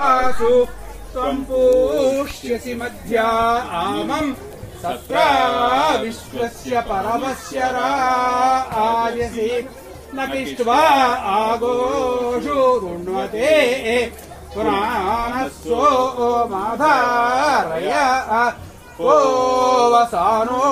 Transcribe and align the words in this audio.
त्वम् 0.00 1.38
पूष्यसि 1.38 2.74
मध्या 2.74 3.26
आमम् 3.70 4.34
सत्रा 4.82 5.96
विश्वस्य 5.96 6.80
परमस्य 6.80 7.58
राजसि। 7.58 9.68
न 10.14 10.26
पिष्ट्वा 10.26 11.16
आगोषु 11.16 12.54
रुण्वते। 12.54 14.12
पुराणस्वो 14.54 16.48
माधारय। 16.48 17.92
को 19.00 19.94
वसानो 19.94 20.66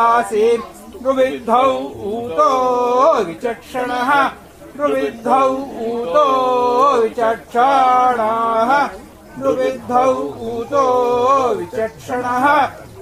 आसीत्। 0.08 0.66
रुविद्धौ 1.06 1.70
ऊतो 2.12 2.52
विचक्षणः। 3.24 4.10
रुविद्धौ 4.80 5.48
ऊतो 5.88 6.28
विचक्षणाः। 7.02 8.70
रुविद्धौ 9.42 10.12
ऊतो 10.52 10.86
विचक्षणः 11.54 12.46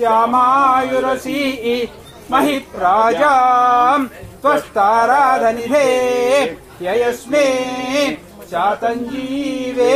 श्यामायुरसी 0.00 1.40
महिप्राजाम् 2.30 4.06
त्वस्ताराधनिधे 4.42 5.88
ययस्मे 6.82 7.44
शातञ्जीवे 8.50 9.92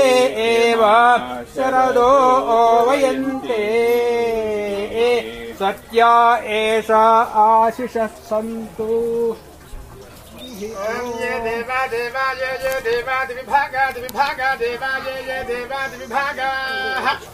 एव 0.49 0.83
शरदो 1.55 2.11
वयन्ते। 2.89 3.63
सत्या 5.61 6.13
एषा 6.57 7.05
आशिषः 7.45 8.07
सन्तु। 8.29 8.93
देवा 11.45 11.81
देवा 11.87 12.27
जय 12.35 12.53
जय 12.63 12.77
विभागाद् 13.37 13.99
देवा 14.61 14.99
जय 14.99 15.23
जय 15.27 15.43
देवादिविभागाः। 15.49 17.34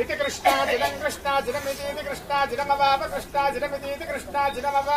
इति 0.00 0.14
कृष्णाजिनम् 0.20 1.00
कृष्णाजिनमिति 1.02 2.02
कृष्णाजिनमवाप 2.08 3.02
कृष्णाजिनमिति 3.14 3.90
कृष्णाजिनमव 4.12 4.88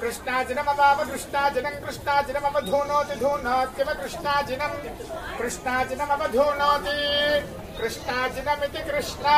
कृष्णाजिनमवाप 0.00 0.98
कृष्णाजिनम् 1.10 1.80
कृष्णाजिनमवधूनोति 1.86 3.14
धूनोत्यव 3.22 3.88
कृष्णाजिनम् 4.02 4.78
कृष्णाजिनमवधूनोति 5.40 6.96
कृष्णाजिनमिति 7.80 8.80
कृष्ण 8.90 9.36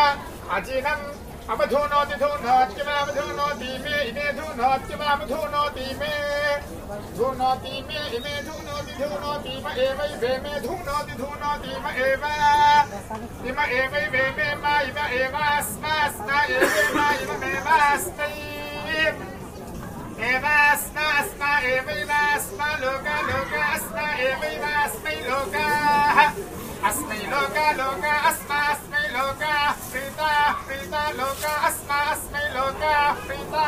अजिनम् 0.58 1.04
अवधूनोति 1.52 2.14
धूनोत्यवावधूनोति 2.22 3.70
मे 3.84 3.94
इमे 4.08 4.26
धूनोत्यवावधूनोति 4.38 5.86
मे। 6.00 6.14
धूनोति 7.18 7.74
मे 7.88 8.00
इमे 8.16 8.34
धूनोति 8.46 8.94
धूनोति 9.02 9.54
म 9.64 9.74
एवैवे 9.86 10.32
मे 10.44 10.54
धूनोति 10.66 11.14
धूनोति 11.22 11.72
म 11.82 11.96
एव। 12.06 12.24
Ima 13.12 13.64
eva 13.68 13.98
eva 13.98 14.18
eva 14.40 14.82
ima 14.88 15.04
eva 15.12 15.40
asma 15.58 15.92
asma 16.06 16.36
eva 16.48 16.80
eva 16.80 17.06
ima 17.20 17.46
eva 17.58 17.74
asma 17.92 18.26
eva 20.16 20.52
asma 20.72 21.04
asma 21.20 21.50
eva 21.60 21.92
eva 21.92 22.18
asma 22.36 22.68
loga 22.80 23.16
loga 23.28 23.60
asma 23.76 24.04
eva 24.28 24.46
eva 24.56 24.70
asma 24.84 25.12
loga 25.28 25.66
asma 26.88 27.16
loga 27.32 27.66
loga 27.80 28.12
asma 28.30 28.58
asma 28.72 29.00
loga 29.16 29.54
frida 29.90 30.32
frida 30.66 31.02
loga 31.18 31.52
asma 31.68 31.98
asma 32.12 32.40
loga 32.56 32.96
frida 33.26 33.66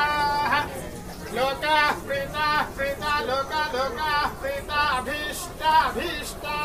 loga 1.36 1.76
frida 2.06 2.46
frida 2.76 3.12
loga 3.28 3.62
loga 3.76 4.10
frida 4.40 4.80
abhishta 4.98 5.72
abhishta 5.88 6.56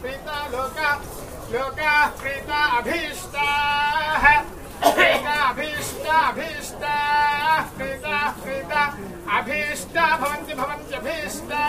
frida 0.00 0.38
loga 0.54 1.19
लोका 1.50 1.94
प्रीता 2.18 2.58
अभीष्टाः 2.78 4.24
प्रीता 4.82 5.32
अभीष्टा। 5.48 6.18
अभीष्टा 6.28 6.94
प्रीता 7.76 8.18
प्रीता 8.42 8.82
अभीष्टा 9.38 10.04
भवन्ति 10.20 10.54
भवन्त्यभीष्टा 10.60 11.62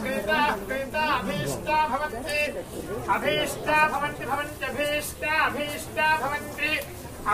प्रीता 0.00 0.40
प्रीता 0.66 1.04
अभीष्टा 1.18 1.76
भवन्ति। 1.92 2.40
अभीष्टा 3.14 3.76
भवन्ति 3.92 4.24
भवन्त्यभीष्टा 4.26 5.32
अभीष्टा। 5.46 6.08
भवन्ति 6.24 6.72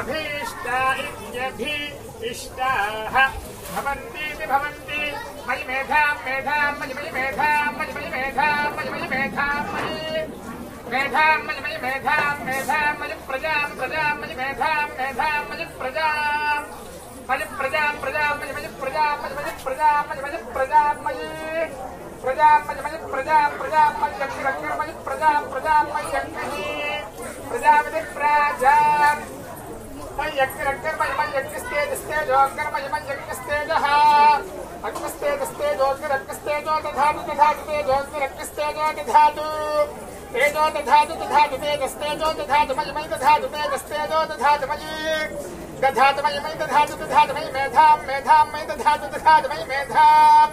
अभीष्टा 0.00 0.78
इत्यभि 1.04 1.74
इष्टाः 2.30 3.16
भवन्तीति 3.74 4.46
भवन्ति। 4.52 5.02
मयि 5.48 5.64
मेधां 5.68 6.06
मेधां 6.26 6.62
मयि 6.80 6.94
मयि 6.94 7.10
मेधां 7.16 7.56
मयि 7.78 7.92
मयि 7.94 8.10
मेधां 8.16 8.54
मयि 8.76 8.90
मयि 8.90 9.08
मेधां 9.16 9.52
मयि 9.72 10.49
मेधां 10.92 11.32
मयि 11.46 11.76
मेधां 11.82 12.22
मेधां 12.46 12.86
मयि 13.00 13.16
प्रजां 13.26 13.58
प्रजां 13.80 14.06
मयि 14.20 14.34
मेधां 14.38 14.78
मेधां 14.98 15.34
मयि 15.50 15.66
प्रजां 15.80 16.08
मयि 17.28 17.44
प्रजां 17.58 17.90
प्रजां 18.00 18.30
प्रजां 18.40 18.64
प्रजां 18.80 18.80
प्रजां 18.80 19.10
प्रजां 19.22 19.44
प्रजां 23.12 23.46
प्रजां 23.56 23.78
प्रजां 25.04 25.78
प्रजां 27.50 28.04
प्राजां 28.16 29.14
दधातु 36.84 37.22
दधातु 37.30 37.62
तेजोऽग्निरग्निस्तेजो 37.66 38.92
दधातु 38.98 40.09
तेजो 40.30 40.70
दधातु 40.70 41.14
दधातु 41.14 41.56
तेजस्तेजो, 41.56 42.32
दधातु 42.32 42.74
मयि 42.74 42.92
मयि, 42.92 43.08
दधातु 43.08 43.46
तेजस्तेजो, 43.46 44.18
दधातु 44.24 44.66
मयि। 44.66 45.24
दधातु 45.82 46.22
मयि 46.22 46.40
मयि, 46.40 46.54
दधातु 46.54 46.94
दधातु 46.96 47.34
मयि, 47.34 47.50
मेधां 47.52 48.06
मेधां, 48.06 48.42
मयि, 48.52 48.66
दधातु 48.66 49.06
दधातु 49.06 49.48
मयि, 49.48 49.64
मेधां। 49.64 50.46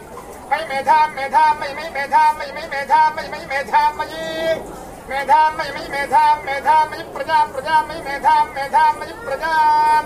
मयि, 0.52 0.66
मेधां 0.66 1.10
मेधां, 1.10 1.60
मयि 1.60 1.74
मयि, 1.74 1.90
मेधां, 1.90 2.34
मयि 2.40 2.52
मयि, 2.52 2.68
मेधां, 2.68 3.16
मयि 3.16 3.30
मयि, 3.32 3.46
मेधां, 3.46 3.88
मयि। 3.98 4.88
मेधामयि 5.08 5.88
मेधां 5.88 6.44
मेधामयि 6.46 7.04
प्रजां 7.04 7.52
प्रजामयि 7.52 8.02
मेधां 8.02 8.46
मेधामयि 8.46 9.14
प्रजां। 9.26 10.04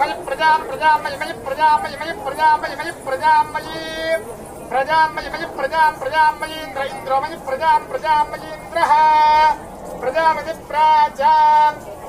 मयि, 0.00 0.24
प्रजां 0.24 0.58
प्रजामयि 0.58 1.16
मयि 1.16 1.32
मयि 1.32 1.44
प्रजामयि 1.44 1.96
मयि 1.96 2.24
प्रजामयि 2.24 2.76
प्रजामयि 2.76 2.76
मयि 2.76 3.04
प्रजां 3.04 4.51
प्रजामयि 4.72 6.60
इन्द्र 6.64 6.82
इन्द्रो 6.92 7.16
मयि 7.22 7.36
प्रजां 7.48 7.80
प्रजामयि 7.88 8.48
इन्द्रः 8.56 8.92
प्रजामयि 10.02 10.52
प्राजा 10.70 11.32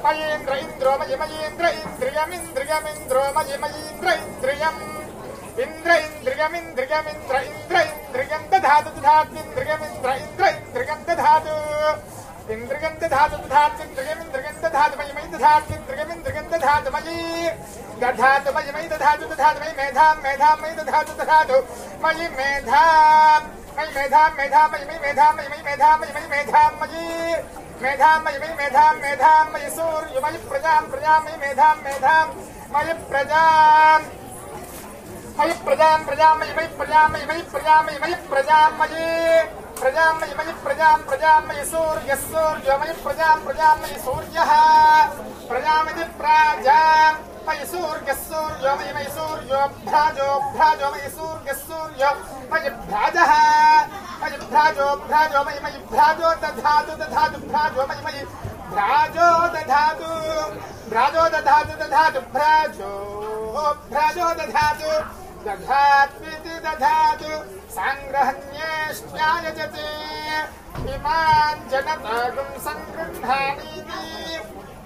मयीन्द्र 0.05 0.53
इन्द्रो 0.63 0.91
मयि 1.01 1.15
मयीन्द्र 1.21 1.65
इन्द्रियमिन्द्रियमिन्द्रो 1.81 3.23
मयि 3.37 3.57
मयीन्द्र 3.63 4.15
इन्द्रियम् 4.23 4.81
इन्द्र 5.65 5.91
इन्द्रियमिन्द्रियमिन्द्र 6.07 7.35
इन्द्र 7.51 7.75
इन्द्रियम् 7.91 8.49
दधातु 8.53 8.89
दधात्मिन्द्रियमिन्द्र 8.97 10.09
इन्द्र 10.23 10.43
इन्द्रियम् 10.55 11.05
दधातु। 11.09 12.22
इन्द्रियम् 12.43 12.99
दधातु 12.99 13.37
दधात्मिन्द्रियमिन्द्रियम् 13.39 14.59
दधातु 14.63 14.97
मयि 14.99 15.11
मयि 15.15 15.27
दधात्मिन्द्रियमिन्द्रियम् 15.31 16.49
दधातु 16.51 16.89
मयि 16.95 17.15
मयि 18.03 18.03
मयि 18.03 18.11
दधातु 18.11 18.51
मयि 18.55 18.71
मयि 18.75 18.87
दधातु 18.91 19.23
मयि 19.23 19.71
मयि 22.03 22.49
मेधाम् 22.59 23.47
मयि 23.77 23.95
मेधाम् 23.95 24.35
मयि 24.35 24.51
मेधाम् 32.99 34.03
मयि 35.37 35.53
प्रजां 35.63 35.97
प्रजां 36.05 36.33
मयि 36.39 36.53
मयि 36.57 36.67
प्रजां 36.77 37.07
मयि 37.11 37.25
मयि 37.25 37.41
प्रजां 37.51 37.83
मयि 37.85 37.99
मयि 38.03 38.15
प्रजां 38.29 38.65
मयि 38.79 39.62
प्रजां 39.79 40.11
मयि 40.19 40.33
मयि 40.37 40.53
प्रजां 40.63 40.95
प्रजां 41.09 41.35
मयि 41.47 41.63
सूर्यः 41.71 42.19
सूर्यो 42.23 42.77
मयि 42.81 42.93
प्रजां 43.03 43.35
प्रजां 43.45 43.71
मयि 43.81 43.97
सूर्यः। 44.05 44.51
प्रजामयि 45.49 46.03
प्राजां 46.19 47.13
मयि 47.47 47.65
सूर्यः 47.71 48.19
सूर्यो 48.27 48.75
मयि 48.79 49.09
सूर्यो 49.15 49.61
भ्राजो 49.87 50.27
भ्राजो 50.55 50.91
मयि 50.93 51.09
सूर्यः 51.15 51.57
सूर्यो 51.63 52.11
मयि 52.51 52.69
भ्राजः। 52.91 53.33
मयि 54.21 54.37
भ्राजो 54.51 54.87
भ्राजो 55.07 55.43
मयि 55.47 55.59
मयि 55.65 55.79
भ्राजो 55.91 56.29
दधातु 56.43 56.93
दधातु 57.01 57.41
भ्राजो 57.49 57.87
मयि 57.89 58.05
मयि 58.05 58.23
भ्राजो 58.73 59.31
दधातु। 59.55 60.11
भ्राजो 60.93 61.27
दधातु 61.35 61.73
दधातु 61.83 62.19
भ्राजो 62.37 62.93
भ्राजो 63.91 64.33
दधातु। 64.39 65.22
दधात्विति 65.45 66.55
दधातु 66.65 67.31
साङ्ग्रहण्येष्टायजते 67.75 69.87
इमान् 70.93 71.67
जनतागुं 71.71 72.51
सङ्गृह्णामीति 72.65 74.03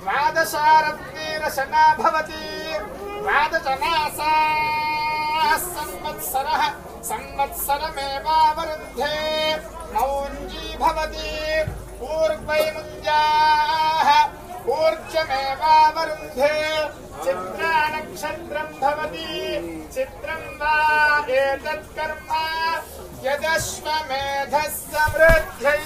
द्वादशारत्नेरशना 0.01 1.83
भवति 2.01 2.45
द्वादशमासा 3.23 4.31
संवत्सरः 5.67 6.63
संवत्सरमेवावरुन्धे 7.09 9.15
मौञ्जी 9.93 10.65
भवति। 10.81 11.31
पूर्वैमुञ्जाः 11.99 14.07
ऊर्जमेवावरुन्धे 14.77 16.55
चित्राणक्षत्रम् 17.27 18.75
भवति 18.81 19.25
चित्रम् 19.95 20.49
वा 20.61 20.75
एतत् 21.39 21.89
कर्म 21.97 22.29
यदश्वमेधः 23.27 24.67
समृद्ध्यै 24.83 25.79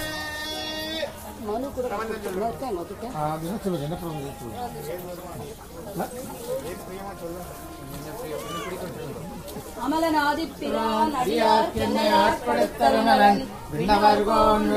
அமலநாதிப்பிரான் 9.83 11.13
அடியார் 11.21 11.71
தென்னையார் 11.75 12.41
படுத்தருமலன் 12.45 13.39
விண்ணவர்கோன் 13.71 14.67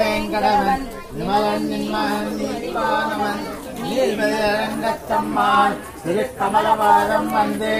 வெங்கடவன். 0.00 0.84
நீர்மலரங்கத்தம்மாள் 3.94 5.74
திருக்கமலவாதம் 6.04 7.30
வந்து 7.30 7.72